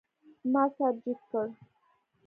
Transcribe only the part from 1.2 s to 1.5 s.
کړ.